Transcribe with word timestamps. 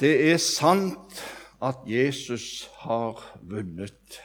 Det 0.00 0.32
er 0.32 0.36
sant 0.42 1.20
at 1.62 1.76
Jesus 1.86 2.70
har 2.82 3.38
vunnet. 3.42 4.16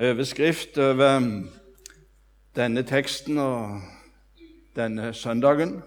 Overskrift 0.00 0.78
over 0.78 1.18
denne 2.56 2.82
teksten 2.88 3.36
og 3.38 3.82
denne 4.76 5.10
søndagen 5.12 5.82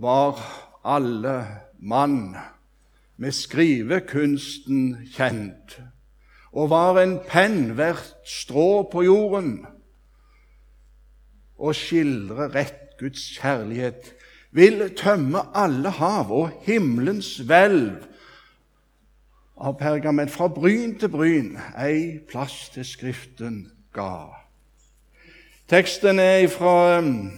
var 0.00 0.40
alle 0.84 1.34
mann 1.76 2.38
med 3.20 3.36
skrivekunsten 3.36 4.96
kjent, 5.12 5.76
og 6.56 6.70
var 6.72 7.02
en 7.02 7.18
penn 7.28 7.74
hvert 7.76 8.14
strå 8.24 8.88
på 8.88 9.04
jorden, 9.04 9.66
og 11.60 11.76
skildre 11.76 12.48
rett 12.56 12.96
Guds 13.00 13.28
kjærlighet 13.36 14.14
vil 14.50 14.94
tømme 14.96 15.42
alle 15.54 15.90
hav 15.90 16.32
og 16.32 16.50
himmelens 16.66 17.36
hvelv 17.46 18.06
av 19.60 19.76
pergament 19.78 20.32
fra 20.32 20.48
bryn 20.48 20.96
til 20.98 21.12
bryn, 21.12 21.52
ei 21.78 22.18
plass 22.28 22.70
til 22.74 22.86
Skriften 22.88 23.62
ga. 23.94 24.32
Teksten 25.70 26.18
er 26.18 26.48
fra 26.50 26.98
um, 26.98 27.30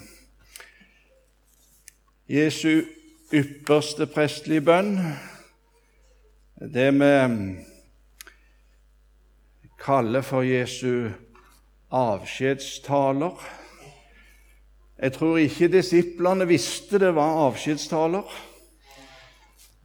Jesu 2.30 2.84
ypperste 3.34 4.06
prestelige 4.06 4.65
bønn, 4.65 4.95
det 6.62 6.89
vi 6.95 7.11
um, 7.25 7.42
kaller 9.83 10.23
for 10.23 10.47
Jesu 10.47 11.11
avskjedstaler. 11.91 13.62
Jeg 15.02 15.16
tror 15.16 15.41
ikke 15.42 15.66
disiplene 15.66 16.47
visste 16.47 16.98
det 17.02 17.09
var 17.16 17.41
avskjedstaler. 17.48 18.23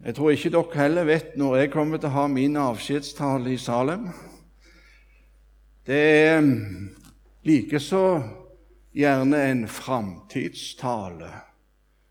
Jeg 0.05 0.13
tror 0.13 0.29
ikke 0.29 0.51
dere 0.53 0.77
heller 0.77 1.07
vet 1.09 1.31
når 1.41 1.55
jeg 1.57 1.71
kommer 1.73 1.97
til 1.97 2.11
å 2.11 2.17
ha 2.19 2.25
min 2.29 2.57
avskjedstale 2.61 3.49
i 3.49 3.57
Salem. 3.57 4.03
Det 5.89 5.97
er 5.97 6.45
likeså 7.49 8.03
gjerne 8.93 9.39
en 9.47 9.63
framtidstale 9.65 11.31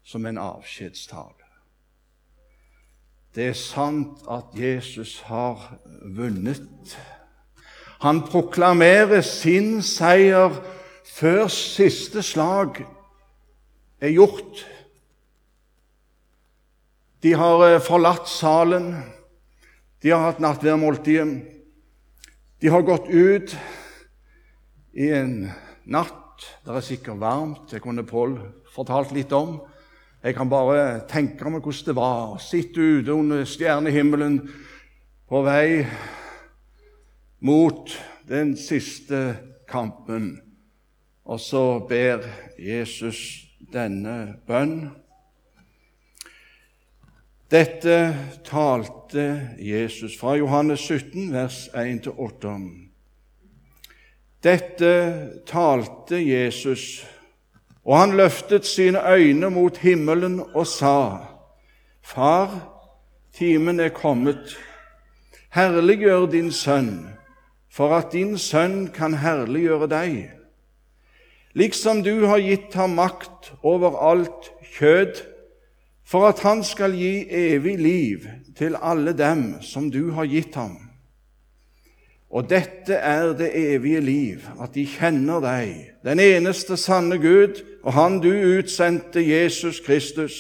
som 0.03 0.27
en 0.27 0.43
avskjedstale. 0.43 1.47
Det 3.39 3.53
er 3.53 3.61
sant 3.61 4.27
at 4.27 4.51
Jesus 4.59 5.21
har 5.31 5.79
vunnet. 6.03 6.99
Han 8.03 8.25
proklamerer 8.27 9.23
sin 9.23 9.79
seier 9.83 10.59
før 11.07 11.47
siste 11.55 12.27
slag 12.27 12.83
er 14.07 14.15
gjort. 14.15 14.65
De 17.23 17.33
har 17.35 17.65
eh, 17.67 17.83
forlatt 17.83 18.29
salen, 18.31 18.93
de 20.03 20.13
har 20.13 20.29
hatt 20.29 20.43
nattverdmåltidet. 20.43 21.53
De 22.61 22.71
har 22.73 22.85
gått 22.87 23.09
ut 23.11 23.57
i 24.97 25.11
en 25.13 25.51
natt 25.85 26.23
Det 26.37 26.75
er 26.75 26.85
sikkert 26.85 27.17
varmt, 27.17 27.71
det 27.71 27.81
kunne 27.81 28.05
Pål 28.05 28.35
fortalt 28.75 29.15
litt 29.17 29.33
om. 29.33 29.55
Jeg 30.21 30.35
kan 30.37 30.51
bare 30.53 31.07
tenke 31.09 31.49
meg 31.49 31.65
hvordan 31.65 31.87
det 31.87 31.95
var 31.97 32.35
å 32.35 32.43
sitte 32.43 32.83
ute 33.01 33.15
under 33.15 33.47
stjernehimmelen 33.49 34.37
på 35.31 35.41
vei 35.47 35.87
mot 37.41 37.95
den 38.29 38.53
siste 38.61 39.23
kampen. 39.65 40.35
Og 41.25 41.41
så 41.41 41.65
ber 41.89 42.29
Jesus 42.61 43.46
denne 43.73 44.37
bønn. 44.47 44.91
Dette 47.51 48.17
talte 48.45 49.51
Jesus 49.59 50.17
fra 50.19 50.35
Johannes 50.37 50.81
17, 50.81 51.33
vers 51.33 51.69
1-8. 51.75 52.55
Dette 54.43 54.93
talte 55.47 56.19
Jesus, 56.19 57.07
og 57.85 57.99
han 57.99 58.17
løftet 58.19 58.67
sine 58.67 59.03
øyne 59.13 59.51
mot 59.51 59.77
himmelen 59.77 60.41
og 60.55 60.67
sa:" 60.67 61.19
Far, 62.03 62.73
timen 63.35 63.81
er 63.81 63.89
kommet. 63.89 64.59
Herliggjør 65.51 66.27
din 66.27 66.53
sønn, 66.53 67.09
for 67.71 67.97
at 67.97 68.13
din 68.13 68.39
sønn 68.39 68.89
kan 68.95 69.15
herliggjøre 69.15 69.89
deg 69.91 70.31
liksom 71.57 72.03
du 72.05 72.27
har 72.29 72.43
gitt 72.45 72.75
ham 72.77 72.97
makt 72.99 73.53
over 73.65 73.97
alt 74.11 74.51
kjød, 74.77 75.23
for 76.07 76.29
at 76.29 76.45
han 76.47 76.63
skal 76.65 76.95
gi 76.95 77.27
evig 77.33 77.79
liv 77.81 78.27
til 78.57 78.77
alle 78.79 79.17
dem 79.17 79.57
som 79.65 79.91
du 79.91 80.13
har 80.15 80.29
gitt 80.31 80.55
ham. 80.55 80.77
Og 82.31 82.47
dette 82.51 82.95
er 82.95 83.33
det 83.39 83.51
evige 83.55 84.01
liv, 84.01 84.47
at 84.61 84.75
de 84.75 84.85
kjenner 84.87 85.41
deg, 85.43 85.75
den 86.05 86.21
eneste 86.21 86.77
sanne 86.77 87.19
Gud, 87.23 87.63
og 87.83 87.93
Han 87.93 88.21
du 88.21 88.31
utsendte, 88.31 89.23
Jesus 89.23 89.81
Kristus. 89.81 90.35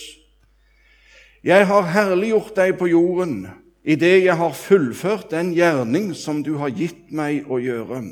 Jeg 1.44 1.66
har 1.66 1.82
herliggjort 1.94 2.56
deg 2.56 2.74
på 2.78 2.88
jorden 2.90 3.46
idet 3.86 4.24
jeg 4.24 4.34
har 4.34 4.52
fullført 4.52 5.30
den 5.30 5.52
gjerning 5.54 6.10
som 6.14 6.42
du 6.42 6.56
har 6.58 6.74
gitt 6.74 7.12
meg 7.14 7.46
å 7.46 7.60
gjøre. 7.62 8.02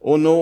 Og 0.00 0.18
nå 0.18 0.40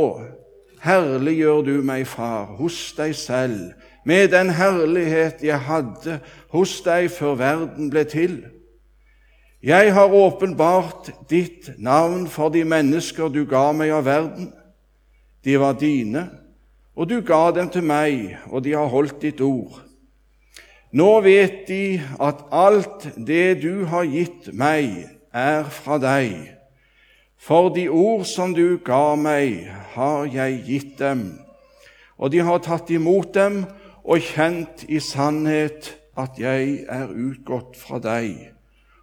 herliggjør 0.83 1.63
du 1.67 1.75
meg, 1.83 2.07
Far, 2.07 2.45
hos 2.59 2.93
deg 2.97 3.15
selv, 3.17 3.73
med 4.05 4.31
den 4.33 4.51
herlighet 4.57 5.43
jeg 5.45 5.61
hadde 5.67 6.19
hos 6.55 6.79
deg 6.87 7.11
før 7.13 7.37
verden 7.41 7.91
ble 7.93 8.05
til. 8.09 8.39
Jeg 9.63 9.93
har 9.95 10.15
åpenbart 10.15 11.11
ditt 11.31 11.73
navn 11.79 12.29
for 12.31 12.49
de 12.55 12.63
mennesker 12.65 13.29
du 13.35 13.43
ga 13.51 13.73
meg 13.75 13.91
av 13.93 14.07
verden. 14.07 14.53
De 15.45 15.59
var 15.61 15.75
dine, 15.81 16.29
og 16.95 17.11
du 17.11 17.19
ga 17.27 17.51
dem 17.55 17.69
til 17.71 17.83
meg, 17.83 18.39
og 18.47 18.63
de 18.65 18.77
har 18.79 18.89
holdt 18.91 19.21
ditt 19.23 19.43
ord. 19.43 19.83
Nå 20.95 21.11
vet 21.27 21.67
de 21.69 21.99
at 22.23 22.47
alt 22.55 23.11
det 23.17 23.61
du 23.63 23.85
har 23.91 24.09
gitt 24.09 24.49
meg, 24.55 25.09
er 25.35 25.67
fra 25.69 25.99
deg 26.01 26.58
for 27.49 27.71
de 27.73 27.89
ord 27.89 28.27
som 28.29 28.53
du 28.53 28.77
ga 28.85 29.15
meg, 29.17 29.71
har 29.95 30.27
jeg 30.29 30.57
gitt 30.67 30.99
dem, 31.01 31.23
og 32.21 32.35
de 32.35 32.43
har 32.45 32.59
tatt 32.61 32.91
imot 32.93 33.31
dem 33.33 33.63
og 34.05 34.21
kjent 34.21 34.83
i 34.85 34.99
sannhet 35.01 35.95
at 36.19 36.37
jeg 36.37 36.83
er 36.93 37.09
utgått 37.09 37.79
fra 37.81 38.03
deg, 38.05 38.51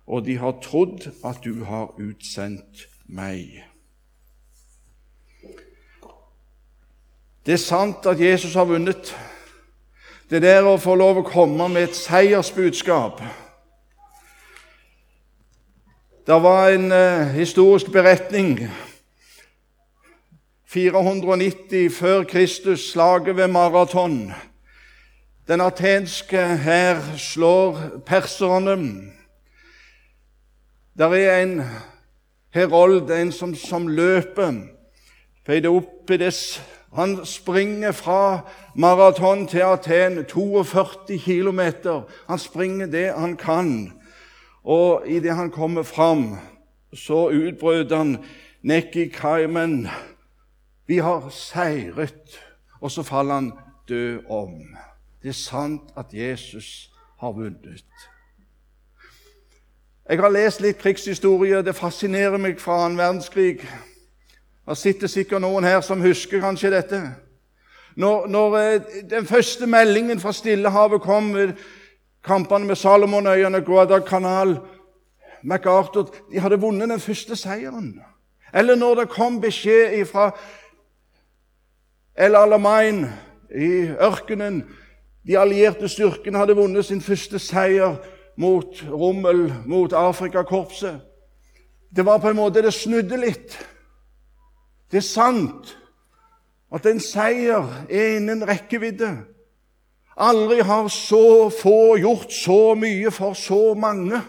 og 0.06 0.28
de 0.28 0.36
har 0.38 0.60
trodd 0.62 1.08
at 1.26 1.40
du 1.42 1.64
har 1.66 1.96
utsendt 1.98 2.86
meg. 3.10 3.64
Det 7.46 7.58
er 7.58 7.64
sant 7.66 8.06
at 8.06 8.22
Jesus 8.22 8.54
har 8.54 8.70
vunnet. 8.70 9.10
Det 10.30 10.44
der 10.46 10.70
å 10.70 10.78
få 10.82 10.94
lov 10.98 11.24
å 11.24 11.26
komme 11.26 11.66
med 11.74 11.90
et 11.90 11.98
seiersbudskap 11.98 13.26
det 16.28 16.44
var 16.44 16.70
en 16.70 16.92
uh, 16.92 17.28
historisk 17.28 17.92
beretning 17.92 18.60
490 20.68 21.98
før 21.98 22.24
Kristus, 22.24 22.92
slaget 22.92 23.36
ved 23.36 23.48
Maraton. 23.48 24.34
Den 25.48 25.62
atenske 25.62 26.58
hær 26.58 27.02
slår 27.18 27.80
perserne. 28.06 29.02
Der 30.98 31.14
er 31.14 31.44
en 31.44 31.62
herold, 32.54 33.12
en 33.12 33.32
som, 33.32 33.56
som 33.56 33.88
løper. 33.88 34.54
Han 36.96 37.26
springer 37.26 37.92
fra 37.92 38.40
Maraton 38.76 39.48
til 39.48 39.60
Aten, 39.60 40.26
42 40.26 40.86
km. 41.18 41.60
Han 42.30 42.40
springer 42.40 42.86
det 42.86 43.14
han 43.18 43.38
kan. 43.38 43.94
Og 44.66 45.08
idet 45.08 45.36
han 45.36 45.52
kommer 45.52 45.84
fram, 45.84 46.36
så 46.94 47.30
utbrøt 47.30 47.92
han 47.94 48.18
Nekki 48.66 49.08
Kaimen, 49.14 49.88
vi 50.88 50.98
har 50.98 51.30
seiret. 51.30 52.42
Og 52.82 52.92
så 52.92 53.04
faller 53.04 53.34
han 53.34 53.52
død 53.90 54.20
om. 54.30 54.52
Det 55.22 55.30
er 55.30 55.34
sant 55.34 55.82
at 55.98 56.14
Jesus 56.14 56.92
har 57.20 57.32
vunnet. 57.32 57.86
Jeg 60.10 60.20
har 60.20 60.30
lest 60.30 60.62
litt 60.62 60.78
krigshistorie. 60.78 61.62
Det 61.66 61.76
fascinerer 61.76 62.38
meg 62.38 62.60
fra 62.62 62.84
annen 62.86 62.98
verdenskrig. 62.98 63.64
Det 64.66 64.78
sitter 64.78 65.10
sikkert 65.10 65.42
noen 65.42 65.66
her 65.66 65.82
som 65.82 66.02
husker 66.02 66.42
kanskje 66.42 66.74
dette. 66.74 67.02
Når, 67.96 68.28
når 68.28 68.58
eh, 68.60 68.82
den 69.10 69.26
første 69.26 69.68
meldingen 69.68 70.20
fra 70.20 70.34
Stillehavet 70.34 71.02
kom 71.02 71.32
kampene 72.26 72.66
med 72.66 72.76
Salomonøyene, 72.76 73.62
Guadalcanal 73.62 74.58
MacArthur 75.44 76.10
de 76.32 76.40
hadde 76.40 76.60
vunnet 76.62 76.90
den 76.90 77.00
første 77.00 77.36
seieren. 77.36 78.02
Eller 78.54 78.76
når 78.76 78.96
det 78.96 79.10
kom 79.10 79.42
beskjed 79.42 80.06
fra 80.10 80.32
El 82.18 82.36
Alamein 82.36 83.06
i 83.52 83.92
ørkenen 84.02 84.64
De 85.26 85.40
allierte 85.40 85.88
styrkene 85.90 86.38
hadde 86.38 86.54
vunnet 86.54 86.86
sin 86.86 87.02
første 87.02 87.40
seier 87.42 87.96
mot 88.38 88.84
Rommel, 88.92 89.54
mot 89.66 89.94
Afrikakorpset. 89.94 91.00
Det 91.96 92.06
var 92.06 92.20
på 92.22 92.30
en 92.30 92.36
måte 92.36 92.62
Det 92.62 92.74
snudde 92.74 93.18
litt. 93.18 93.58
Det 94.92 94.98
er 94.98 95.08
sant 95.08 95.78
at 96.72 96.86
en 96.86 97.00
seier 97.00 97.66
er 97.90 98.18
innen 98.18 98.46
rekkevidde. 98.48 99.10
Aldri 100.16 100.62
har 100.64 100.88
så 100.88 101.50
få 101.52 101.98
gjort 102.00 102.32
så 102.32 102.76
mye 102.80 103.12
for 103.12 103.34
så 103.34 103.74
mange, 103.76 104.22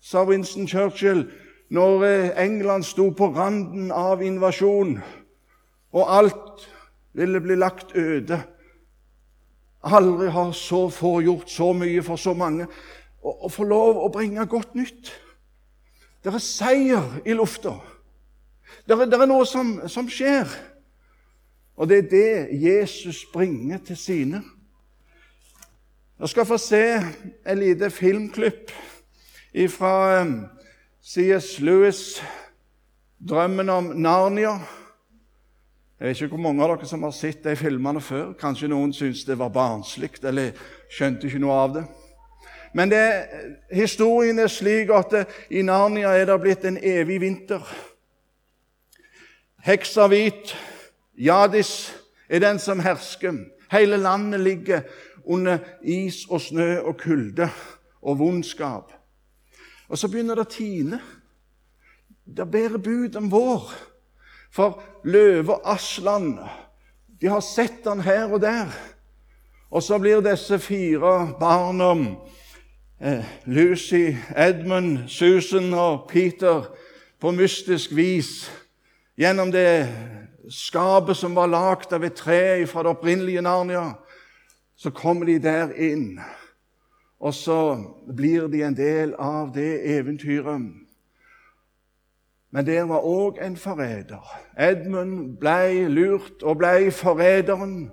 sa 0.00 0.24
Winston 0.28 0.68
Churchill 0.68 1.24
når 1.72 2.04
eh, 2.04 2.44
England 2.44 2.84
sto 2.84 3.10
på 3.16 3.30
randen 3.32 3.90
av 3.92 4.22
invasjon, 4.22 4.98
og 5.92 6.12
alt 6.12 6.68
ville 7.16 7.40
bli 7.40 7.56
lagt 7.56 7.96
øde. 7.96 8.42
Aldri 9.82 10.28
har 10.30 10.52
så 10.52 10.88
få 10.92 11.20
gjort 11.24 11.50
så 11.50 11.72
mye 11.72 12.02
for 12.02 12.16
så 12.16 12.34
mange. 12.34 12.66
Og, 13.22 13.52
få 13.52 13.64
lov 13.64 13.98
å 13.98 14.10
bringe 14.12 14.46
godt 14.46 14.74
nytt. 14.74 15.12
Det 16.24 16.34
er 16.34 16.42
seier 16.42 17.18
i 17.24 17.32
lufta. 17.32 17.78
Det 18.86 18.94
er, 18.94 19.08
er 19.08 19.26
noe 19.26 19.46
som, 19.46 19.78
som 19.88 20.08
skjer. 20.10 20.48
Og 21.78 21.88
det 21.88 21.98
er 21.98 22.08
det 22.10 22.62
Jesus 22.62 23.24
bringer 23.32 23.80
til 23.86 23.96
sine. 23.96 24.42
Jeg 26.20 26.28
skal 26.28 26.46
få 26.46 26.56
se 26.58 26.82
et 27.46 27.58
lite 27.58 27.90
filmklipp 27.90 28.72
fra 29.70 30.22
um, 30.22 30.46
C.S. 31.02 31.60
Lewis' 31.60 32.22
'Drømmen 33.28 33.68
om 33.68 33.84
Narnia'. 33.84 34.58
Jeg 36.00 36.08
vet 36.08 36.20
ikke 36.20 36.26
hvor 36.26 36.42
mange 36.42 36.64
av 36.64 36.72
dere 36.72 36.86
som 36.86 37.02
har 37.02 37.14
sett 37.14 37.44
de 37.44 37.54
filmene 37.56 38.00
før. 38.00 38.32
Kanskje 38.32 38.66
noen 38.68 38.92
syntes 38.92 39.22
det 39.24 39.38
var 39.38 39.54
barnslig 39.54 40.10
eller 40.24 40.58
skjønte 40.90 41.26
ikke 41.26 41.38
noe 41.38 41.54
av 41.54 41.74
det. 41.76 41.84
Men 42.74 42.90
det, 42.90 43.04
historien 43.70 44.38
er 44.38 44.50
slik 44.50 44.90
at 44.90 45.14
det, 45.14 45.24
i 45.50 45.62
Narnia 45.62 46.16
er 46.18 46.26
det 46.26 46.40
blitt 46.42 46.66
en 46.66 46.82
evig 46.82 47.20
vinter. 47.20 47.62
Heksa 49.62 50.10
hvit, 50.10 50.56
Jadis, 51.14 51.94
er 52.28 52.42
den 52.42 52.58
som 52.58 52.82
hersker. 52.82 53.38
Hele 53.70 53.96
landet 53.96 54.40
ligger 54.40 54.82
under 55.28 55.58
is 55.82 56.24
og 56.30 56.40
snø 56.40 56.78
og 56.80 56.96
kulde 56.96 57.50
og 58.02 58.18
vondskap. 58.18 58.92
Og 59.88 59.98
så 59.98 60.08
begynner 60.08 60.36
det 60.36 60.46
å 60.46 60.52
tine. 60.52 61.00
Det 62.24 62.50
bærer 62.50 62.78
bud 62.78 63.16
om 63.16 63.30
vår. 63.32 63.70
For 64.52 64.82
løve 65.04 65.54
og 65.54 65.68
aslan 65.74 66.38
de 67.20 67.28
har 67.28 67.42
sett 67.42 67.86
han 67.88 68.00
her 68.00 68.30
og 68.32 68.40
der. 68.40 68.72
Og 69.70 69.82
så 69.82 69.98
blir 69.98 70.22
disse 70.24 70.58
fire 70.58 71.34
barna, 71.40 72.16
eh, 73.00 73.24
Lucy, 73.46 74.14
Edmund, 74.36 75.08
Susan 75.08 75.74
og 75.74 76.08
Peter, 76.08 76.62
på 77.20 77.30
mystisk 77.30 77.96
vis 77.96 78.50
gjennom 79.18 79.50
det 79.52 79.88
skapet 80.50 81.16
som 81.16 81.34
var 81.34 81.50
lagd 81.50 81.92
av 81.92 82.04
et 82.04 82.14
tre 82.14 82.66
fra 82.66 82.84
det 82.84 82.92
opprinnelige 82.94 83.42
Narnia, 83.42 83.96
så 84.78 84.90
kommer 84.94 85.26
de 85.26 85.38
der 85.42 85.72
inn. 85.74 86.20
Og 87.18 87.34
så 87.34 87.84
blir 88.16 88.46
de 88.46 88.62
en 88.62 88.76
del 88.76 89.14
av 89.18 89.50
det 89.54 89.98
eventyret. 89.98 90.62
Men 92.50 92.66
der 92.66 92.82
var 92.88 93.02
òg 93.04 93.42
en 93.42 93.56
forræder. 93.56 94.22
Edmund 94.58 95.36
ble 95.40 95.88
lurt 95.88 96.42
og 96.42 96.60
ble 96.62 96.90
forræderen. 96.94 97.90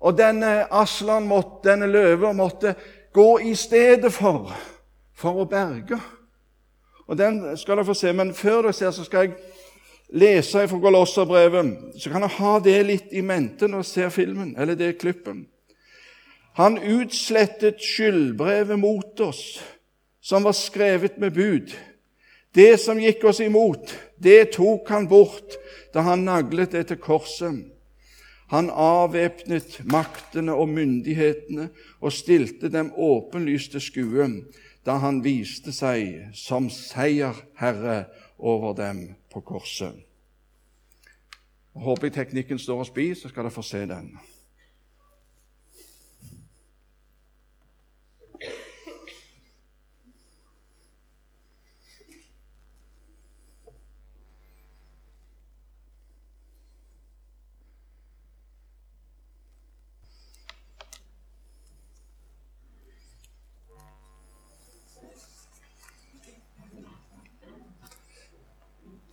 Og 0.00 0.16
denne 0.18 0.64
Aslan, 0.72 1.28
måtte, 1.28 1.68
denne 1.68 1.86
løva, 1.86 2.32
måtte 2.32 2.74
gå 3.12 3.38
i 3.38 3.54
stedet 3.54 4.12
for 4.12 4.52
for 5.16 5.42
å 5.42 5.48
berge. 5.48 5.98
Og 7.06 7.18
Den 7.18 7.56
skal 7.56 7.76
dere 7.76 7.86
få 7.86 7.94
se, 7.94 8.12
men 8.12 8.34
før 8.34 8.62
dere 8.66 8.72
ser, 8.72 8.90
så 8.90 9.04
skal 9.04 9.28
jeg 9.28 9.36
lese 10.10 10.68
fra 10.68 10.78
Golosserbrevet. 10.78 12.00
Så 12.00 12.10
kan 12.10 12.24
dere 12.24 12.38
ha 12.38 12.58
det 12.60 12.80
litt 12.86 13.12
i 13.12 13.22
mente 13.22 13.68
når 13.68 13.84
dere 13.84 13.92
ser 13.92 14.10
filmen, 14.10 14.56
eller 14.58 14.74
det 14.74 14.98
klippen. 14.98 15.46
Han 16.56 16.78
utslettet 16.78 17.82
skyldbrevet 17.84 18.78
mot 18.80 19.20
oss, 19.20 19.60
som 20.20 20.42
var 20.42 20.54
skrevet 20.56 21.18
med 21.20 21.34
bud. 21.36 21.74
Det 22.56 22.78
som 22.80 23.00
gikk 23.00 23.26
oss 23.28 23.42
imot, 23.44 23.92
det 24.16 24.54
tok 24.54 24.88
han 24.88 25.04
bort 25.08 25.58
da 25.92 26.06
han 26.06 26.24
naglet 26.24 26.72
det 26.72 26.86
til 26.88 26.96
korset. 26.96 27.58
Han 28.48 28.70
avvæpnet 28.70 29.82
maktene 29.84 30.54
og 30.56 30.70
myndighetene 30.72 31.66
og 32.00 32.14
stilte 32.14 32.70
dem 32.72 32.88
åpenlyst 32.94 33.74
til 33.74 33.84
skue 33.84 34.28
da 34.86 34.94
han 35.02 35.18
viste 35.24 35.74
seg 35.76 36.30
som 36.38 36.70
seierherre 36.72 38.06
over 38.38 38.72
dem 38.78 39.02
på 39.28 39.42
korset. 39.44 39.92
Jeg 41.76 41.84
håper 41.84 42.14
teknikken 42.14 42.56
står 42.58 42.80
og 42.80 42.88
spiser, 42.88 43.26
så 43.26 43.34
skal 43.34 43.44
dere 43.44 43.52
få 43.52 43.66
se 43.66 43.82
den. 43.90 44.14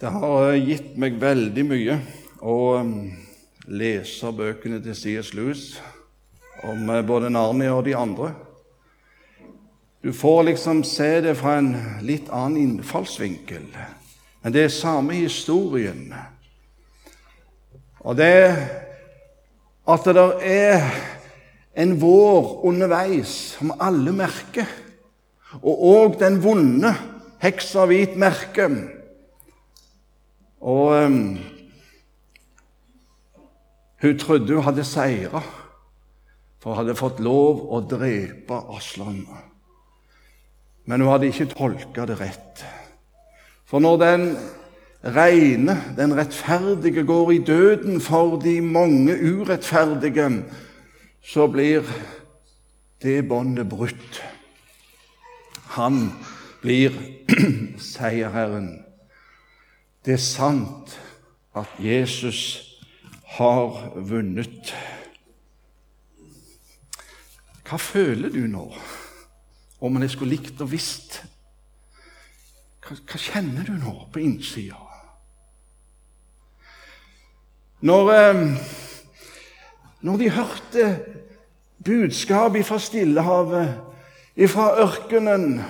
Det 0.03 0.09
har 0.11 0.50
gitt 0.59 0.97
meg 1.00 1.13
veldig 1.15 1.63
mye 1.63 1.94
å 2.44 2.55
um, 2.83 2.89
lese 3.71 4.33
bøkene 4.35 4.81
til 4.83 4.95
C.S. 5.00 5.29
Lewis 5.31 5.61
om 6.67 6.89
eh, 6.91 7.05
både 7.07 7.29
Narnia 7.31 7.71
og 7.71 7.85
de 7.85 7.94
andre. 7.95 8.33
Du 10.03 10.09
får 10.11 10.41
liksom 10.50 10.81
se 10.83 11.07
det 11.23 11.38
fra 11.39 11.53
en 11.61 11.69
litt 12.03 12.27
annen 12.35 12.57
innfallsvinkel. 12.59 13.69
Men 14.44 14.51
det 14.51 14.65
er 14.65 14.73
samme 14.75 15.15
historien. 15.15 16.01
Og 18.03 18.17
det 18.19 18.33
at 19.88 20.09
det 20.17 20.25
er 20.50 20.83
en 21.79 21.94
vår 22.01 22.50
underveis 22.73 23.38
som 23.53 23.71
alle 23.79 24.11
merker, 24.11 24.67
og 25.62 25.88
òg 25.93 26.19
den 26.25 26.41
vonde 26.43 26.91
heksa 27.39 27.88
hvit 27.88 28.19
merker 28.19 29.00
og 30.63 30.93
um, 30.96 31.38
hun 34.01 34.20
trodde 34.20 34.55
hun 34.55 34.63
hadde 34.63 34.84
seira, 34.88 35.41
for 36.60 36.72
hun 36.72 36.79
hadde 36.79 36.96
fått 36.96 37.20
lov 37.24 37.65
å 37.75 37.82
drepe 37.84 38.62
Aslan. 38.72 39.25
Men 40.88 41.03
hun 41.03 41.12
hadde 41.12 41.32
ikke 41.32 41.51
tolka 41.51 42.08
det 42.08 42.20
rett. 42.20 42.63
For 43.67 43.84
når 43.84 44.00
den 44.00 44.25
rene, 45.03 45.77
den 45.98 46.15
rettferdige, 46.15 47.03
går 47.03 47.32
i 47.32 47.41
døden 47.43 48.00
for 48.03 48.38
de 48.39 48.62
mange 48.62 49.15
urettferdige, 49.20 50.29
så 51.24 51.48
blir 51.48 51.88
det 53.03 53.27
båndet 53.27 53.67
brutt. 53.70 54.24
Han 55.75 56.12
blir 56.62 56.96
seierherren. 57.93 58.83
Det 60.05 60.13
er 60.13 60.19
sant 60.19 61.00
at 61.55 61.69
Jesus 61.79 62.39
har 63.38 63.93
vunnet. 63.95 64.74
Hva 67.63 67.79
føler 67.79 68.33
du 68.33 68.41
nå, 68.51 68.65
om 69.79 70.01
jeg 70.01 70.12
skulle 70.12 70.36
likt 70.36 70.60
og 70.60 70.74
visst? 70.74 71.22
Hva, 72.83 72.98
hva 73.00 73.22
kjenner 73.29 73.63
du 73.63 73.77
nå 73.79 73.93
på 74.12 74.19
innsida? 74.25 74.81
Når, 77.88 78.12
eh, 78.17 78.43
når 80.03 80.19
de 80.19 80.29
hørte 80.36 80.91
budskapet 81.79 82.67
fra 82.67 82.79
Stillehavet, 82.79 83.79
fra 84.51 84.67
ørkenen, 84.83 85.63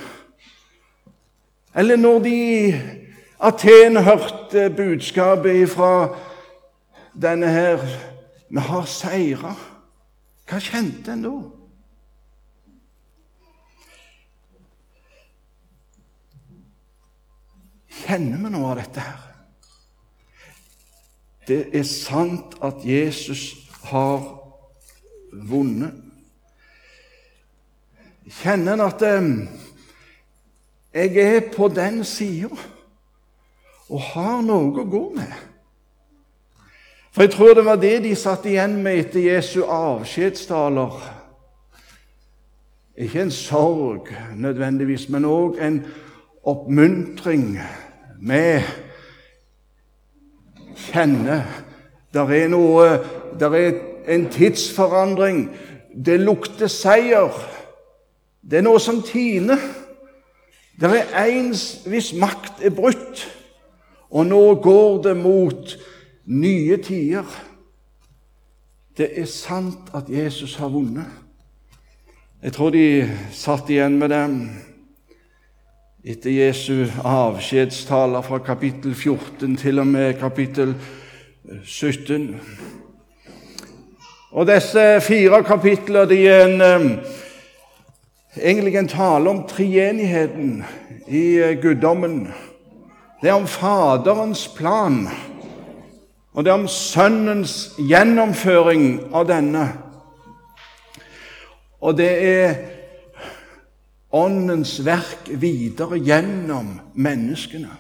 eller 1.76 2.02
når 2.02 2.20
de 2.26 2.38
Aten 3.44 3.98
hørte 3.98 4.70
budskapet 4.70 5.70
fra 5.70 6.16
denne 7.22 7.48
her 7.48 7.78
Vi 8.50 8.60
har 8.60 8.86
seira. 8.86 9.52
Hva 10.48 10.60
kjente 10.62 11.12
en 11.12 11.24
da? 11.26 11.32
Kjenner 18.04 18.44
vi 18.46 18.52
noe 18.54 18.70
av 18.70 18.80
dette 18.80 19.04
her? 19.04 19.26
Det 21.48 21.60
er 21.76 21.88
sant 21.90 22.56
at 22.64 22.86
Jesus 22.88 23.50
har 23.90 24.22
vunnet. 25.34 25.98
kjenner 28.30 28.78
en 28.78 28.86
at 28.86 29.02
eh, 29.04 29.28
jeg 30.94 31.36
er 31.36 31.52
på 31.52 31.68
den 31.68 32.06
sida 32.08 32.56
og 33.94 34.02
har 34.02 34.40
noe 34.42 34.72
å 34.82 34.86
gå 34.90 35.02
med. 35.14 35.34
For 37.14 37.28
jeg 37.28 37.34
tror 37.36 37.54
det 37.54 37.66
var 37.68 37.78
det 37.78 38.00
de 38.08 38.16
satt 38.18 38.46
igjen 38.50 38.80
med 38.82 39.04
etter 39.04 39.22
Jesu 39.22 39.60
avskjedstaler. 39.70 40.96
Ikke 42.98 43.22
en 43.22 43.34
sorg 43.34 44.10
nødvendigvis, 44.38 45.06
men 45.14 45.30
òg 45.30 45.60
en 45.62 45.84
oppmuntring 46.44 47.60
med 48.22 48.66
kjenne 50.90 51.44
Der 52.14 52.30
er 52.30 52.48
noe 52.48 53.00
Der 53.40 53.54
er 53.58 53.72
en 54.08 54.28
tidsforandring. 54.30 55.50
Det 56.06 56.20
lukter 56.20 56.68
seier. 56.68 57.32
Det 58.42 58.60
er 58.60 58.66
noe 58.68 58.80
som 58.80 59.02
tiner. 59.02 59.58
Det 60.82 60.92
er 61.14 61.26
en 61.26 61.54
hvis 61.90 62.12
makt 62.14 62.62
er 62.62 62.70
brutt, 62.70 63.24
og 64.14 64.28
nå 64.30 64.44
går 64.62 65.02
det 65.08 65.16
mot 65.18 65.74
nye 66.26 66.78
tider. 66.78 67.26
Det 68.98 69.10
er 69.18 69.26
sant 69.26 69.90
at 69.98 70.10
Jesus 70.10 70.56
har 70.62 70.70
vunnet. 70.70 71.10
Jeg 72.44 72.54
tror 72.54 72.70
de 72.76 73.10
satt 73.34 73.72
igjen 73.74 73.98
med 73.98 74.14
dem 74.14 74.38
etter 76.04 76.30
Jesu 76.36 76.86
avskjedstaler 77.08 78.22
fra 78.22 78.38
kapittel 78.44 78.94
14 78.94 79.58
til 79.58 79.80
og 79.80 79.88
med 79.88 80.20
kapittel 80.20 80.76
17. 81.64 82.36
Og 84.34 84.48
Disse 84.48 85.02
fire 85.02 85.44
kapitler 85.44 86.06
de 86.06 86.22
er 86.28 86.46
en, 86.46 87.00
egentlig 88.36 88.76
en 88.78 88.88
tale 88.88 89.30
om 89.30 89.46
treenigheten 89.48 90.64
i 91.08 91.26
eh, 91.38 91.62
guddommen. 91.62 92.28
Det 93.24 93.32
er 93.32 93.40
om 93.40 93.48
Faderens 93.48 94.48
plan 94.52 95.06
og 96.34 96.44
det 96.44 96.50
er 96.50 96.58
om 96.58 96.70
Sønnens 96.70 97.74
gjennomføring 97.78 99.14
av 99.14 99.28
denne. 99.30 99.68
Og 101.84 101.98
det 101.98 102.12
er 102.26 102.56
Åndens 104.14 104.76
verk 104.86 105.30
videre 105.42 105.98
gjennom 105.98 106.76
menneskene. 106.94 107.72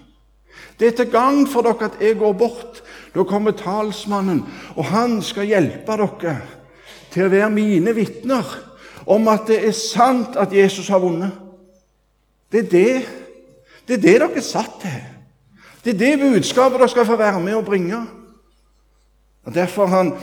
Det 0.77 0.88
er 0.88 0.95
til 0.97 1.12
gang 1.13 1.43
for 1.50 1.65
dere 1.65 1.89
at 1.91 2.00
jeg 2.01 2.17
går 2.17 2.33
bort. 2.38 2.81
Da 3.13 3.25
kommer 3.29 3.53
talsmannen, 3.57 4.41
og 4.73 4.89
han 4.89 5.19
skal 5.21 5.50
hjelpe 5.50 5.97
dere 5.97 6.38
til 7.13 7.27
å 7.27 7.33
være 7.33 7.53
mine 7.53 7.93
vitner 7.93 8.55
om 9.05 9.29
at 9.29 9.45
det 9.50 9.59
er 9.67 9.77
sant 9.77 10.38
at 10.41 10.53
Jesus 10.53 10.89
har 10.89 11.01
vunnet. 11.01 11.33
Det 12.50 12.65
er 12.65 12.69
det, 12.69 12.93
det 13.85 13.97
er 13.97 14.01
det 14.01 14.15
dere 14.21 14.31
er 14.33 14.45
satt 14.45 14.79
til. 14.81 15.12
Det 15.84 15.94
er 15.94 15.98
det 16.00 16.20
budskapet 16.20 16.80
dere 16.80 16.90
skal 16.90 17.06
få 17.06 17.16
være 17.20 17.40
med 17.44 17.56
og 17.60 17.66
bringe. 17.66 17.98
Og 19.44 19.54
Derfor 19.56 19.86
han, 19.86 20.13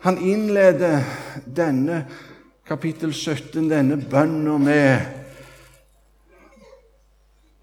han 0.00 0.18
innleder 0.18 1.02
denne 1.56 2.06
kapittel 2.66 3.12
17, 3.14 3.70
denne 3.70 3.98
bønna, 4.10 4.56
med 4.58 4.98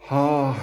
ha 0.09 0.53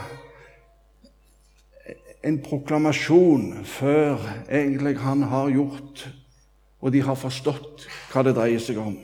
en 2.26 2.38
proklamasjon 2.42 3.64
før 3.64 4.18
egentlig 4.50 4.96
han 4.98 5.22
har 5.22 5.50
gjort, 5.50 6.08
og 6.80 6.92
de 6.92 7.02
har 7.02 7.18
forstått 7.18 7.86
hva 8.12 8.22
det 8.26 8.34
dreier 8.38 8.62
seg 8.62 8.78
om. 8.82 8.96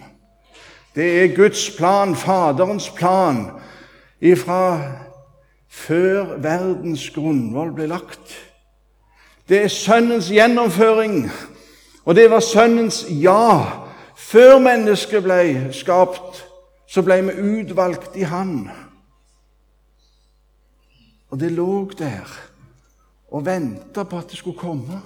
Det 0.95 1.07
er 1.23 1.37
Guds 1.37 1.71
plan, 1.77 2.15
Faderens 2.19 2.91
plan, 2.95 3.47
ifra 4.21 4.63
før 5.73 6.37
verdens 6.45 7.09
grunnvoll 7.15 7.73
ble 7.77 7.89
lagt. 7.91 8.35
Det 9.49 9.65
er 9.65 9.73
Sønnens 9.73 10.29
gjennomføring, 10.31 11.31
og 12.05 12.17
det 12.17 12.29
var 12.31 12.45
Sønnens 12.45 13.05
ja. 13.09 13.79
Før 14.17 14.59
mennesket 14.63 15.25
ble 15.25 15.73
skapt, 15.75 16.45
så 16.87 17.03
ble 17.03 17.19
vi 17.27 17.61
utvalgt 17.61 18.17
i 18.17 18.27
Han. 18.29 18.71
Og 21.33 21.41
det 21.41 21.51
lå 21.57 21.91
der 21.99 22.29
og 23.33 23.47
venta 23.47 24.05
på 24.05 24.19
at 24.21 24.31
det 24.31 24.39
skulle 24.39 24.59
komme. 24.59 25.01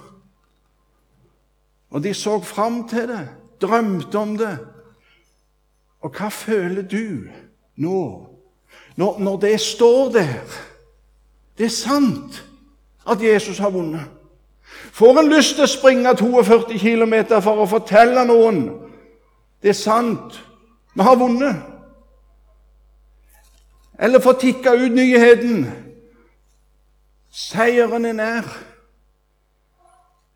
Og 1.90 2.02
de 2.02 2.14
så 2.14 2.40
fram 2.42 2.88
til 2.88 3.08
det, 3.08 3.28
drømte 3.62 4.18
om 4.18 4.34
det. 4.38 4.58
Og 6.02 6.10
hva 6.10 6.28
føler 6.28 6.82
du 6.82 7.30
nå, 7.76 8.00
når, 8.96 9.18
når 9.18 9.36
det 9.36 9.60
står 9.60 10.12
der? 10.12 10.58
Det 11.58 11.66
er 11.66 11.74
sant 11.74 12.44
at 13.06 13.22
Jesus 13.22 13.58
har 13.58 13.70
vunnet. 13.70 14.04
Får 14.92 15.20
en 15.20 15.30
lyst 15.32 15.54
til 15.54 15.64
å 15.64 15.70
springe 15.70 16.16
42 16.16 16.78
km 16.80 17.14
for 17.44 17.62
å 17.62 17.70
fortelle 17.70 18.24
noen 18.28 18.66
det 19.62 19.72
er 19.72 19.78
sant, 19.78 20.36
vi 20.94 21.02
har 21.02 21.16
vunnet? 21.18 21.56
Eller 23.98 24.20
få 24.20 24.36
tikka 24.38 24.76
ut 24.76 24.92
nyheten 24.92 25.64
seieren 27.32 28.04
er 28.04 28.16
nær? 28.16 28.48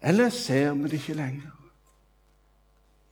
Eller 0.02 0.32
ser 0.32 0.72
vi 0.74 0.88
det 0.88 0.98
ikke 0.98 1.14
lenger? 1.14 1.52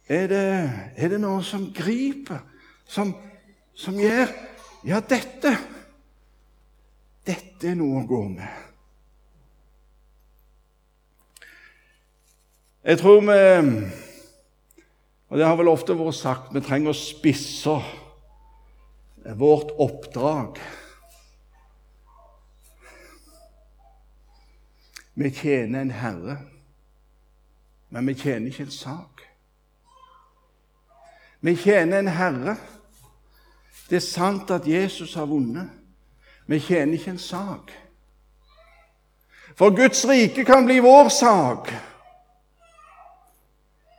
Er 0.09 0.27
det, 0.27 0.73
er 0.97 1.09
det 1.09 1.21
noe 1.21 1.43
som 1.45 1.69
griper, 1.77 2.41
som, 2.89 3.13
som 3.77 3.99
gjør 4.01 4.33
Ja, 4.87 5.01
dette 5.01 5.59
Dette 7.27 7.67
er 7.67 7.75
noe 7.77 7.99
å 7.99 8.07
gå 8.07 8.21
med. 8.31 8.67
Jeg 12.87 13.01
tror 13.01 13.19
vi 13.27 13.41
Og 15.29 15.37
det 15.37 15.49
har 15.49 15.59
vel 15.59 15.73
ofte 15.73 15.97
vært 15.99 16.17
sagt 16.17 16.55
vi 16.55 16.63
trenger 16.63 16.95
å 16.95 16.97
spisse 16.97 17.75
vårt 19.37 19.75
oppdrag. 19.83 20.57
Vi 25.19 25.31
tjener 25.35 25.83
en 25.83 25.93
herre, 25.93 26.39
men 27.91 28.09
vi 28.09 28.15
tjener 28.17 28.49
ikke 28.49 28.65
en 28.71 28.73
sak. 28.73 29.27
Vi 31.45 31.57
tjener 31.61 31.99
en 31.99 32.13
herre. 32.15 32.57
Det 33.91 33.97
er 33.97 34.05
sant 34.05 34.51
at 34.51 34.67
Jesus 34.69 35.15
har 35.15 35.27
vunnet. 35.27 35.71
Vi 36.47 36.61
tjener 36.61 36.93
ikke 36.93 37.11
en 37.11 37.19
sak. 37.19 37.73
For 39.57 39.71
Guds 39.77 40.05
rike 40.09 40.45
kan 40.45 40.67
bli 40.67 40.79
vår 40.79 41.09
sak. 41.09 41.73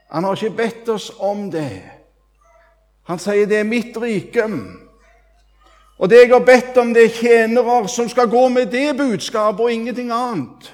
Han 0.09 0.23
har 0.23 0.35
ikke 0.35 0.57
bedt 0.57 0.89
oss 0.89 1.11
om 1.19 1.51
det. 1.51 1.81
Han 3.09 3.19
sier 3.19 3.49
det 3.49 3.59
er 3.59 3.67
mitt 3.67 3.97
rike. 3.97 4.45
Og 5.99 6.09
det 6.09 6.21
jeg 6.23 6.31
har 6.31 6.45
bedt 6.45 6.77
om, 6.77 6.93
det 6.93 7.03
er 7.05 7.15
tjenere 7.17 7.87
som 7.89 8.09
skal 8.09 8.29
gå 8.29 8.47
med 8.49 8.71
det 8.71 8.97
budskapet 8.97 9.65
og 9.65 9.73
ingenting 9.73 10.11
annet. 10.11 10.69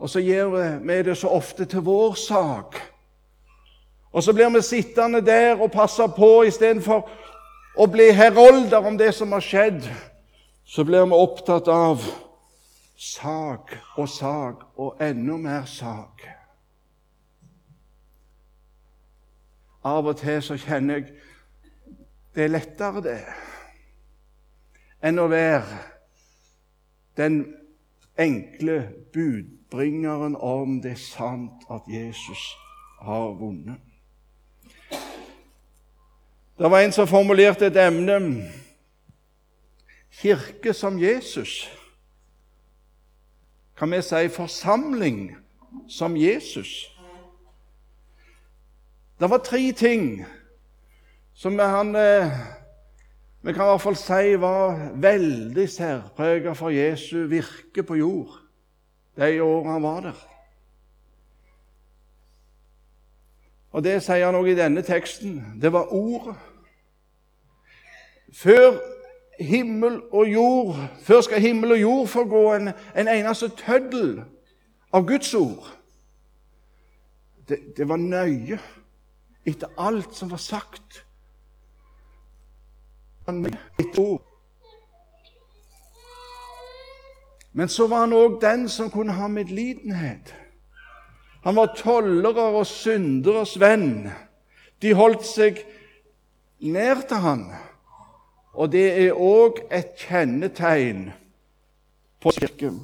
Og 0.00 0.10
så 0.10 0.20
gjør 0.20 0.78
vi 0.80 1.02
det 1.02 1.16
så 1.18 1.28
ofte 1.28 1.64
til 1.64 1.84
vår 1.84 2.14
sak. 2.14 2.80
Og 4.12 4.22
så 4.22 4.32
blir 4.32 4.48
vi 4.50 4.62
sittende 4.62 5.20
der 5.20 5.60
og 5.60 5.70
passe 5.70 6.02
på 6.16 6.42
istedenfor 6.42 7.06
å 7.78 7.86
bli 7.86 8.10
herolder 8.12 8.86
om 8.86 8.98
det 8.98 9.12
som 9.14 9.32
har 9.32 9.44
skjedd. 9.44 9.86
Så 10.64 10.84
blir 10.84 11.06
vi 11.06 11.14
opptatt 11.14 11.68
av 11.70 12.02
sak 12.98 13.76
og 13.96 14.08
sak 14.08 14.66
og 14.76 15.02
enda 15.02 15.36
mer 15.36 15.64
sak. 15.66 16.26
Av 19.84 20.06
og 20.06 20.18
til 20.20 20.42
så 20.44 20.58
kjenner 20.60 21.00
jeg 21.00 21.12
det 22.34 22.44
er 22.44 22.52
lettere, 22.52 23.00
det, 23.02 23.20
enn 25.02 25.18
å 25.18 25.24
være 25.26 25.80
den 27.18 27.40
enkle 28.20 28.76
budbringeren 29.10 30.36
om 30.36 30.78
det 30.84 30.94
er 30.94 31.02
sant 31.02 31.64
at 31.74 31.88
Jesus 31.90 32.44
har 33.02 33.32
vunnet. 33.40 33.89
Det 36.60 36.70
var 36.70 36.80
en 36.80 36.92
som 36.92 37.06
formulerte 37.08 37.66
et 37.66 37.76
emne 37.80 38.44
kirke 40.12 40.74
som 40.76 40.98
Jesus. 41.00 41.70
Kan 43.78 43.90
vi 43.90 44.02
si 44.02 44.28
forsamling 44.28 45.36
som 45.88 46.16
Jesus? 46.16 46.98
Det 49.20 49.30
var 49.30 49.38
tre 49.38 49.72
ting 49.72 50.26
som 51.34 51.58
han 51.58 51.96
eh, 51.96 52.28
Vi 53.40 53.52
kan 53.52 53.64
i 53.64 53.70
hvert 53.70 53.80
fall 53.80 53.96
si 53.96 54.36
var 54.36 54.90
veldig 54.94 55.68
særpreget 55.68 56.56
for 56.56 56.68
Jesu 56.68 57.26
virke 57.26 57.82
på 57.82 57.94
jord 57.94 58.36
de 59.16 59.42
årene 59.42 59.72
han 59.72 59.82
var 59.82 60.00
der. 60.00 60.26
Og 63.72 63.84
det 63.84 64.02
sier 64.02 64.26
han 64.26 64.36
òg 64.36 64.50
i 64.50 64.58
denne 64.58 64.82
teksten. 64.82 65.40
Det 65.62 65.72
var 65.72 65.92
Ordet. 65.94 66.49
Før 68.32 68.78
himmel 69.40 70.00
og 70.12 70.32
jord, 70.32 70.76
før 71.02 71.20
skal 71.20 71.40
himmel 71.40 71.72
og 71.72 71.80
jord 71.80 72.06
forgå 72.06 72.54
en, 72.54 72.68
en 72.96 73.08
eneste 73.08 73.48
tøddel 73.48 74.22
av 74.92 75.06
Guds 75.06 75.34
ord. 75.34 75.70
Det, 77.48 77.58
det 77.76 77.88
var 77.88 77.96
nøye 77.96 78.58
etter 79.48 79.72
alt 79.78 80.14
som 80.14 80.30
var 80.30 80.42
sagt. 80.42 81.04
Men 87.52 87.68
så 87.68 87.86
var 87.90 88.04
han 88.04 88.14
òg 88.14 88.38
den 88.42 88.68
som 88.68 88.90
kunne 88.90 89.16
ha 89.18 89.28
medlidenhet. 89.28 90.34
Han 91.44 91.56
var 91.56 91.74
tollere 91.76 92.50
og 92.52 92.66
synderes 92.68 93.56
venn. 93.60 94.10
De 94.82 94.94
holdt 94.94 95.24
seg 95.26 95.62
nær 96.60 97.00
til 97.08 97.22
han. 97.24 97.46
Og 98.60 98.68
det 98.72 98.88
er 99.06 99.16
òg 99.16 99.62
et 99.72 99.94
kjennetegn 99.96 101.06
på 102.20 102.32
kirken. 102.36 102.76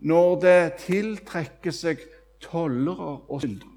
Når 0.00 0.38
det 0.40 0.60
tiltrekker 0.80 1.74
seg 1.76 2.00
tollere 2.40 3.18
og 3.28 3.42
syndere. 3.42 3.68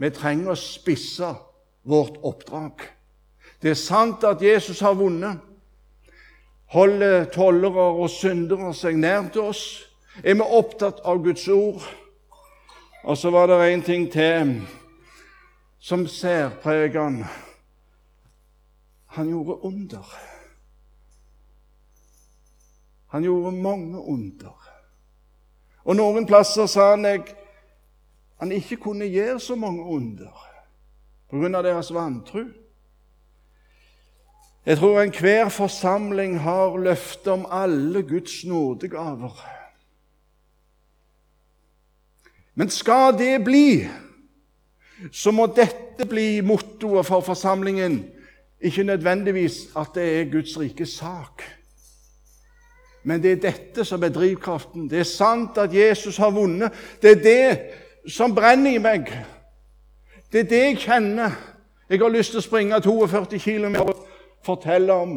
Vi 0.00 0.08
trenger 0.16 0.54
å 0.54 0.56
spisse 0.56 1.28
vårt 1.84 2.16
oppdrag. 2.24 2.80
Det 3.60 3.74
er 3.74 3.78
sant 3.78 4.24
at 4.24 4.40
Jesus 4.42 4.80
har 4.80 4.96
vunnet. 4.96 5.36
Holder 6.72 7.28
tollere 7.34 7.90
og 8.00 8.08
syndere 8.14 8.72
seg 8.74 8.96
nær 8.96 9.28
til 9.34 9.50
oss? 9.50 9.64
Er 10.24 10.40
vi 10.40 10.48
opptatt 10.48 11.04
av 11.04 11.20
Guds 11.22 11.44
ord? 11.52 11.84
Og 13.04 13.20
så 13.20 13.30
var 13.36 13.52
det 13.52 13.60
en 13.68 13.84
ting 13.84 14.08
til 14.12 14.56
som 15.80 16.08
særpreger 16.08 17.02
han. 17.02 17.22
Han 19.16 19.28
gjorde 19.28 19.64
under. 19.64 20.14
Han 23.10 23.22
gjorde 23.22 23.52
mange 23.56 23.98
under. 23.98 24.70
Og 25.84 25.96
noen 25.96 26.26
plasser 26.26 26.68
sa 26.70 26.92
han 26.92 27.08
jeg 27.08 27.24
han 28.40 28.52
ikke 28.56 28.76
kunne 28.80 29.04
gjøre 29.04 29.40
så 29.40 29.54
mange 29.54 29.84
under 29.84 30.46
pga. 31.30 31.62
deres 31.62 31.94
vantro. 31.94 32.44
Jeg 34.66 34.78
tror 34.78 35.00
enhver 35.00 35.48
forsamling 35.48 36.38
har 36.40 36.76
løfte 36.76 37.32
om 37.32 37.46
alle 37.50 38.02
Guds 38.02 38.44
nådegaver. 38.44 39.46
Men 42.54 42.70
skal 42.70 43.18
det 43.18 43.44
bli, 43.44 43.88
så 45.12 45.30
må 45.30 45.46
dette 45.46 46.06
bli 46.08 46.40
mottoet 46.40 47.06
for 47.06 47.20
forsamlingen. 47.20 48.04
Ikke 48.60 48.84
nødvendigvis 48.84 49.70
at 49.76 49.94
det 49.94 50.20
er 50.20 50.30
Guds 50.32 50.58
rike 50.60 50.86
sak. 50.86 51.42
Men 53.02 53.22
det 53.22 53.32
er 53.32 53.50
dette 53.50 53.84
som 53.84 54.02
er 54.04 54.12
drivkraften. 54.12 54.90
Det 54.90 54.98
er 54.98 55.08
sant 55.08 55.58
at 55.58 55.74
Jesus 55.74 56.16
har 56.16 56.30
vunnet. 56.30 56.72
Det 57.02 57.10
er 57.10 57.22
det 57.22 58.12
som 58.12 58.34
brenner 58.34 58.76
i 58.76 58.82
meg. 58.82 59.08
Det 60.32 60.40
er 60.40 60.50
det 60.50 60.64
jeg 60.64 60.78
kjenner. 60.84 61.32
Jeg 61.88 61.98
har 61.98 62.12
lyst 62.12 62.34
til 62.34 62.42
å 62.42 62.44
springe 62.44 62.80
42 62.80 63.40
km 63.40 63.80
og 63.82 64.04
fortelle 64.44 64.92
om. 64.92 65.16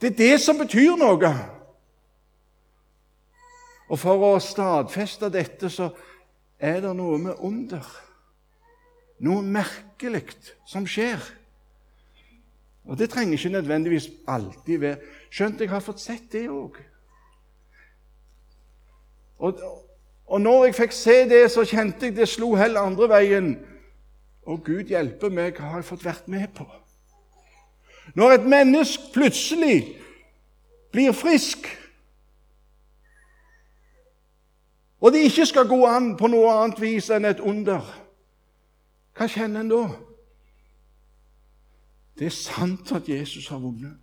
Det 0.00 0.12
er 0.12 0.18
det 0.18 0.36
som 0.40 0.60
betyr 0.60 1.00
noe. 1.00 1.32
Og 3.90 3.98
for 3.98 4.28
å 4.28 4.36
stadfeste 4.38 5.32
dette 5.32 5.72
så 5.72 5.90
er 6.60 6.80
det 6.84 6.92
noe 6.96 7.18
med 7.18 7.40
under. 7.42 7.88
Noe 9.24 9.42
merkelig 9.42 10.28
som 10.68 10.86
skjer. 10.86 11.18
Og 12.84 12.98
det 12.98 13.10
trenger 13.10 13.32
ikke 13.32 13.48
nødvendigvis 13.48 14.10
alltid 14.28 14.78
være 14.78 14.96
Skjønt 15.30 15.60
jeg 15.60 15.70
har 15.70 15.80
fått 15.80 16.00
sett 16.02 16.32
det 16.32 16.48
òg. 16.50 16.80
Og, 19.38 19.60
og 20.26 20.40
når 20.40 20.64
jeg 20.64 20.74
fikk 20.74 20.92
se 20.92 21.14
det, 21.30 21.44
så 21.52 21.62
kjente 21.64 22.08
jeg 22.08 22.16
det 22.16 22.26
slo 22.28 22.54
heller 22.58 22.82
andre 22.82 23.08
veien. 23.08 23.52
Og 24.42 24.64
Gud 24.66 24.90
hjelpe 24.90 25.30
meg, 25.30 25.54
hva 25.54 25.70
har 25.70 25.84
jeg 25.84 25.86
fått 25.92 26.04
vært 26.04 26.26
med 26.28 26.48
på? 26.56 26.66
Når 28.18 28.34
et 28.40 28.48
menneske 28.50 29.12
plutselig 29.14 29.76
blir 30.90 31.14
frisk, 31.14 31.68
og 35.00 35.12
det 35.12 35.22
ikke 35.30 35.46
skal 35.46 35.68
gå 35.68 35.78
an 35.86 36.16
på 36.18 36.28
noe 36.28 36.50
annet 36.52 36.80
vis 36.82 37.08
enn 37.14 37.24
et 37.24 37.40
under, 37.40 37.86
hva 39.16 39.28
kjenner 39.30 39.62
en 39.62 39.70
da? 39.70 39.84
Det 42.18 42.26
er 42.26 42.34
sant 42.34 42.92
at 42.92 43.08
Jesus 43.08 43.48
har 43.48 43.58
vunnet. 43.58 43.96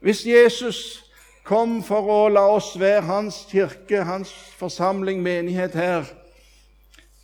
Hvis 0.00 0.24
Jesus 0.26 1.04
kom 1.44 1.80
for 1.82 2.06
å 2.06 2.18
la 2.30 2.44
oss 2.54 2.74
være 2.80 3.06
hans 3.08 3.42
kirke, 3.50 4.04
hans 4.06 4.32
forsamling, 4.60 5.22
menighet 5.24 5.74
her. 5.74 6.10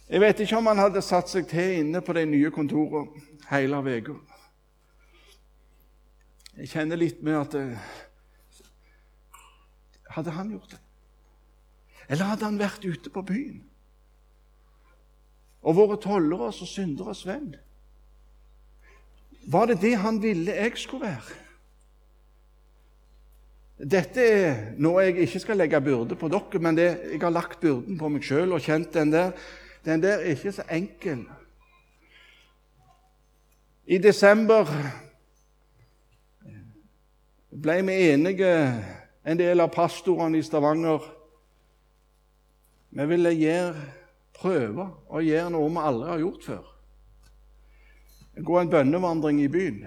Jeg 0.08 0.22
vet 0.22 0.40
ikke 0.42 0.58
om 0.58 0.70
han 0.70 0.82
hadde 0.82 1.02
satt 1.02 1.30
seg 1.30 1.48
til 1.50 1.80
inne 1.80 2.02
på 2.04 2.14
de 2.16 2.24
nye 2.28 2.50
kontorene 2.54 3.22
hele 3.50 3.80
uka. 3.86 4.16
Jeg 6.56 6.72
kjenner 6.72 6.98
litt 6.98 7.22
med 7.22 7.36
at 7.36 7.54
eh, 7.58 7.94
Hadde 10.16 10.32
han 10.32 10.48
gjort 10.48 10.70
det? 10.72 10.78
Eller 12.08 12.30
hadde 12.30 12.46
han 12.46 12.56
vært 12.56 12.84
ute 12.86 13.10
på 13.12 13.20
byen 13.26 13.58
og 15.66 15.76
vært 15.76 16.06
tolleres 16.06 16.62
og 16.62 16.70
synderes 16.70 17.24
venn? 17.26 17.50
Var 19.46 19.66
det 19.66 19.80
det 19.80 19.96
han 20.02 20.22
ville 20.22 20.54
jeg 20.54 20.72
skulle 20.78 21.06
være? 21.06 21.42
Dette 23.76 24.22
er 24.24 24.60
noe 24.80 25.04
jeg 25.04 25.26
ikke 25.26 25.40
skal 25.42 25.60
legge 25.60 25.80
byrde 25.84 26.16
på 26.16 26.30
dere, 26.32 26.60
men 26.64 26.78
det, 26.78 26.86
jeg 27.12 27.20
har 27.20 27.34
lagt 27.34 27.60
byrden 27.60 27.98
på 28.00 28.08
meg 28.08 28.24
sjøl 28.24 28.56
og 28.56 28.64
kjent 28.64 28.94
den 28.96 29.12
der. 29.12 29.34
Den 29.84 30.02
der 30.02 30.22
er 30.22 30.32
ikke 30.32 30.52
så 30.56 30.64
enkel. 30.72 31.26
I 33.86 33.98
desember 34.02 34.66
ble 37.52 37.76
vi 37.86 37.98
enige, 38.10 38.48
en 39.26 39.38
del 39.38 39.60
av 39.62 39.70
pastorene 39.74 40.40
i 40.40 40.46
Stavanger. 40.46 41.04
Vi 42.96 43.06
ville 43.12 43.34
gjøre, 43.36 43.84
prøve 44.36 44.88
å 45.06 45.22
gjøre 45.22 45.52
noe 45.52 45.70
vi 45.70 45.84
aldri 45.84 46.10
har 46.10 46.24
gjort 46.24 46.48
før. 46.48 46.75
Gå 48.36 48.58
en 48.60 48.70
bønnevandring 48.70 49.40
i 49.40 49.48
byen 49.48 49.86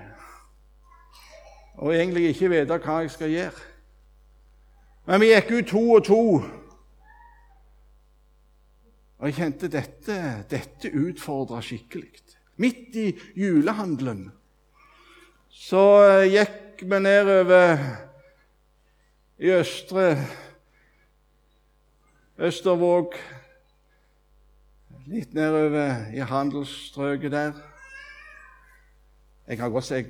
og 1.79 1.93
egentlig 1.95 2.33
ikke 2.33 2.49
vite 2.51 2.77
hva 2.83 2.95
jeg 3.03 3.11
skal 3.13 3.31
gjøre. 3.31 3.67
Men 5.07 5.21
vi 5.23 5.29
gikk 5.31 5.51
ut 5.53 5.69
to 5.71 5.83
og 5.95 6.01
to. 6.05 6.23
Og 9.19 9.29
jeg 9.29 9.37
kjente 9.37 9.69
dette, 9.71 10.17
dette 10.51 10.91
utfordra 10.91 11.61
skikkelig. 11.63 12.11
Midt 12.59 12.97
i 12.99 13.07
julehandelen 13.39 14.27
så 15.49 15.85
gikk 16.27 16.83
vi 16.83 16.99
nedover 16.99 17.79
i 19.39 19.53
Østre 19.55 20.11
Østervåg, 22.39 23.15
litt 25.11 25.33
nedover 25.35 26.05
i 26.15 26.23
handelsstrøket 26.23 27.33
der. 27.33 27.57
Jeg 29.49 29.57
godt 29.57 29.91
jeg, 29.91 30.05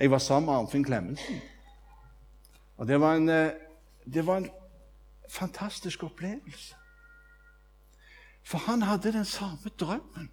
jeg 0.00 0.10
var 0.10 0.18
sammen 0.18 0.46
med 0.46 0.54
Arnfinn 0.54 0.84
Klemetsen. 0.84 1.40
Og 2.76 2.88
det 2.88 3.00
var 3.00 3.14
en 3.14 3.28
det 4.14 4.26
var 4.26 4.36
en 4.36 4.50
fantastisk 5.28 6.02
opplevelse. 6.02 6.74
For 8.42 8.58
han 8.58 8.82
hadde 8.82 9.12
den 9.12 9.24
samme 9.24 9.70
drømmen. 9.80 10.30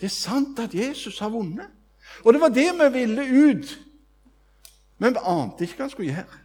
Det 0.00 0.06
er 0.06 0.10
sant 0.10 0.58
at 0.58 0.74
Jesus 0.74 1.18
har 1.18 1.28
vunnet. 1.28 1.68
Og 2.24 2.32
det 2.32 2.40
var 2.40 2.48
det 2.48 2.70
vi 2.78 2.98
ville 2.98 3.50
ut. 3.50 3.78
Men 4.98 5.14
vi 5.14 5.18
ante 5.24 5.64
ikke 5.64 5.76
hva 5.76 5.84
han 5.84 5.90
skulle 5.90 6.14
gjøre. 6.14 6.38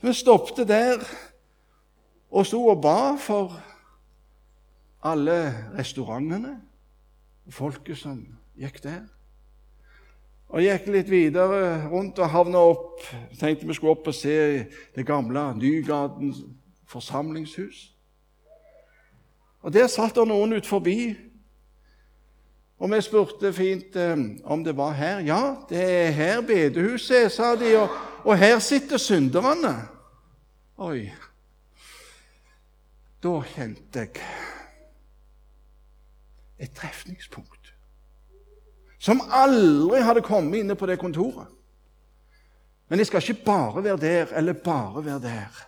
Vi 0.00 0.12
stoppet 0.14 0.68
der 0.68 1.02
og 2.30 2.46
sto 2.46 2.66
og 2.66 2.82
ba 2.82 3.16
for 3.16 3.56
alle 5.02 5.70
restaurantene, 5.78 6.60
folket 7.50 7.98
som 7.98 8.20
gikk 8.58 8.82
der. 8.82 9.06
Og 10.48 10.64
gikk 10.64 10.86
litt 10.88 11.10
videre 11.12 11.88
rundt 11.90 12.18
og 12.18 12.30
havna 12.32 12.62
opp 12.70 13.02
Tenkte 13.38 13.68
vi 13.68 13.76
skulle 13.76 13.92
opp 13.92 14.08
og 14.08 14.16
se 14.16 14.64
det 14.96 15.04
gamle 15.06 15.42
Nygaten 15.58 16.32
forsamlingshus. 16.88 17.92
Og 19.62 19.72
Der 19.72 19.86
satt 19.86 20.16
det 20.16 20.28
noen 20.28 20.52
ut 20.52 20.66
forbi, 20.66 21.16
og 22.78 22.90
vi 22.92 23.00
spurte 23.02 23.52
fint 23.52 23.96
eh, 23.96 24.20
om 24.44 24.64
det 24.64 24.76
var 24.76 24.92
her. 24.94 25.18
Ja, 25.26 25.54
det 25.68 25.82
er 25.82 26.10
her 26.10 26.40
bedehuset 26.40 27.24
er, 27.24 27.28
sa 27.28 27.56
de, 27.58 27.74
og, 27.76 27.88
og 28.24 28.38
her 28.38 28.58
sitter 28.58 28.96
synderne. 28.96 29.74
Oi. 30.78 31.08
Da 33.22 33.40
kjente 33.42 34.06
jeg 34.06 34.22
et 36.58 36.70
trefningspunkt. 36.74 37.57
Som 39.08 39.22
aldri 39.32 40.02
hadde 40.04 40.24
kommet 40.26 40.60
inne 40.60 40.76
på 40.76 40.86
det 40.88 40.98
kontoret. 41.00 41.48
Men 42.88 43.00
jeg 43.00 43.08
skal 43.08 43.24
ikke 43.24 43.44
bare 43.46 43.84
være 43.84 44.00
der 44.00 44.34
eller 44.36 44.52
bare 44.64 45.04
være 45.04 45.22
der. 45.24 45.64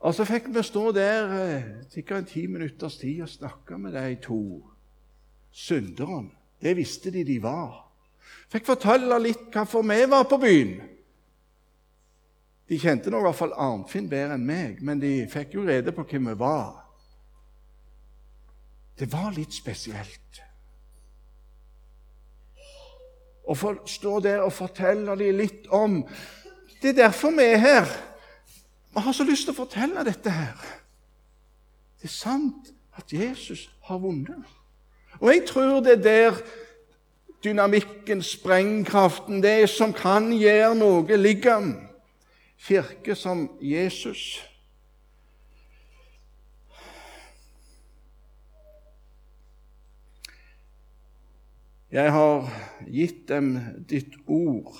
Og 0.00 0.14
så 0.16 0.24
fikk 0.24 0.48
vi 0.54 0.62
stå 0.64 0.90
der 0.96 1.34
eh, 1.36 1.70
sikkert 1.92 2.22
en 2.22 2.28
ti 2.30 2.46
minutters 2.46 2.96
tid 2.96 3.22
og 3.22 3.28
snakke 3.28 3.78
med 3.78 3.94
de 3.94 4.14
to 4.22 4.42
synderne. 5.50 6.30
Det 6.62 6.76
visste 6.76 7.10
de 7.10 7.24
de 7.24 7.38
var. 7.42 7.86
Fikk 8.50 8.66
fortelle 8.66 9.18
litt 9.22 9.50
hvorfor 9.54 9.86
vi 9.86 10.00
var 10.10 10.26
på 10.28 10.38
byen. 10.40 10.74
De 12.70 12.78
kjente 12.78 13.10
nå 13.10 13.18
i 13.18 13.26
hvert 13.26 13.38
fall 13.38 13.54
Arnfinn 13.58 14.08
bedre 14.10 14.36
enn 14.38 14.46
meg, 14.46 14.82
men 14.82 15.00
de 15.02 15.26
fikk 15.30 15.56
jo 15.58 15.66
rede 15.66 15.94
på 15.94 16.04
hvem 16.06 16.30
vi 16.30 16.36
var. 16.38 16.84
Det 18.98 19.08
var 19.10 19.32
litt 19.34 19.54
spesielt. 19.56 20.49
Å 23.50 23.56
få 23.58 23.74
stå 23.90 24.20
der 24.22 24.44
og 24.44 24.54
fortelle 24.54 25.16
dem 25.18 25.40
litt 25.40 25.66
om 25.74 26.04
Det 26.80 26.92
er 26.94 27.02
derfor 27.02 27.34
vi 27.36 27.44
er 27.44 27.58
her. 27.60 27.88
Vi 28.94 29.00
har 29.04 29.12
så 29.12 29.24
lyst 29.26 29.44
til 29.44 29.52
å 29.52 29.58
fortelle 29.58 30.04
dette 30.06 30.32
her. 30.32 30.56
Det 32.00 32.08
er 32.08 32.14
sant 32.14 32.70
at 32.96 33.12
Jesus 33.12 33.66
har 33.84 34.00
vunnet. 34.00 34.46
Og 35.20 35.28
jeg 35.28 35.44
tror 35.50 35.82
det 35.84 35.98
er 35.98 36.02
der 36.06 36.38
dynamikken, 37.44 38.22
sprengkraften, 38.22 39.42
det 39.42 39.68
som 39.68 39.92
kan 39.92 40.32
gjøre 40.32 40.74
noe, 40.78 41.16
ligger. 41.16 41.68
Kirke 42.60 43.14
som 43.14 43.48
Jesus. 43.60 44.40
Jeg 51.90 52.12
har 52.12 52.46
gitt 52.86 53.24
dem 53.28 53.56
ditt 53.90 54.14
ord, 54.30 54.76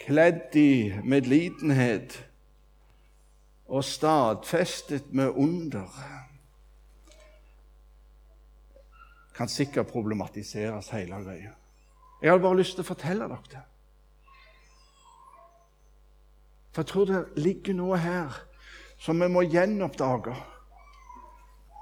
kledd 0.00 0.56
i 0.60 0.92
medlidenhet 1.00 2.18
og 3.64 3.84
stadfestet 3.84 5.08
med 5.16 5.32
under. 5.40 5.88
Kan 9.32 9.48
sikkert 9.48 9.88
problematiseres 9.88 10.92
hele 10.92 11.22
greia. 11.24 11.56
Jeg 12.20 12.30
hadde 12.34 12.44
bare 12.44 12.60
lyst 12.60 12.76
til 12.76 12.84
å 12.84 12.90
fortelle 12.92 13.24
dere 13.24 13.52
det. 13.54 13.64
For 16.70 16.84
jeg 16.84 16.92
tror 16.92 17.08
det 17.08 17.26
ligger 17.40 17.80
noe 17.80 18.04
her 18.04 18.40
som 19.00 19.16
vi 19.16 19.32
må 19.32 19.48
gjenoppdage. 19.48 20.36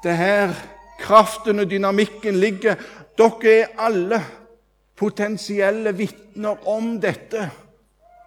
Det 0.06 0.14
her 0.14 0.54
kraften 0.98 1.58
og 1.58 1.70
dynamikken 1.70 2.40
ligger 2.40 2.74
dere 3.18 3.54
er 3.54 3.72
alle 3.78 4.20
potensielle 4.96 5.92
vitner 5.96 6.66
om 6.68 7.00
dette, 7.00 7.50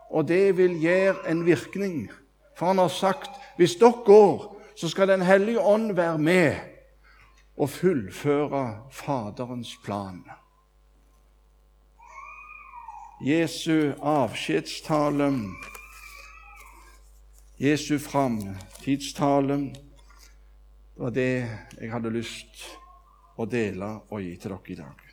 og 0.09 0.27
det 0.27 0.57
vil 0.57 0.79
gjøre 0.81 1.29
en 1.31 1.45
virkning. 1.45 2.11
For 2.57 2.71
han 2.71 2.77
har 2.77 2.91
sagt 2.91 3.31
hvis 3.57 3.75
dere 3.79 4.03
går, 4.05 4.47
så 4.75 4.89
skal 4.89 5.07
Den 5.07 5.21
hellige 5.21 5.59
ånd 5.59 5.95
være 5.95 6.17
med 6.17 6.55
og 7.57 7.69
fullføre 7.69 8.77
Faderens 8.91 9.77
plan. 9.83 10.23
Jesu 13.21 13.91
avskjedstale, 14.01 15.33
Jesu 17.59 17.99
framtidstale, 17.99 19.75
det 20.95 21.03
var 21.03 21.11
det 21.15 21.31
jeg 21.79 21.91
hadde 21.91 22.11
lyst 22.13 22.65
å 23.39 23.47
dele 23.49 23.93
og 24.11 24.19
gi 24.21 24.35
til 24.37 24.51
dere 24.51 24.73
i 24.73 24.79
dag. 24.81 25.10